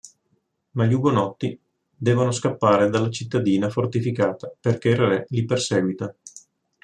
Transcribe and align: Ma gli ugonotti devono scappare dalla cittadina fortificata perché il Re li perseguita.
Ma 0.71 0.85
gli 0.87 0.95
ugonotti 0.95 1.59
devono 1.95 2.31
scappare 2.31 2.89
dalla 2.89 3.11
cittadina 3.11 3.69
fortificata 3.69 4.51
perché 4.59 4.89
il 4.89 4.97
Re 4.97 5.25
li 5.29 5.45
perseguita. 5.45 6.15